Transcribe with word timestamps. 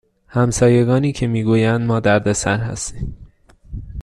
همسایگانی 0.27 1.11
که 1.13 1.27
می 1.27 1.43
گویند 1.43 1.81
ما 1.87 1.99
دردسر 1.99 2.57
هستیم 2.57 3.17